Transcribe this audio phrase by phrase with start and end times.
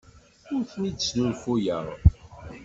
[0.53, 1.85] Ur ten-id-snulfuyeɣ.